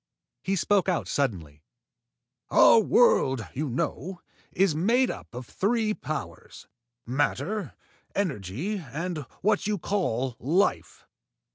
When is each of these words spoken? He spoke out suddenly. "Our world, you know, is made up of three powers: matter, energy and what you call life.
He 0.41 0.55
spoke 0.55 0.89
out 0.89 1.07
suddenly. 1.07 1.61
"Our 2.49 2.79
world, 2.79 3.45
you 3.53 3.69
know, 3.69 4.19
is 4.51 4.73
made 4.73 5.11
up 5.11 5.27
of 5.35 5.45
three 5.45 5.93
powers: 5.93 6.65
matter, 7.05 7.75
energy 8.15 8.79
and 8.79 9.19
what 9.43 9.67
you 9.67 9.77
call 9.77 10.37
life. 10.39 11.05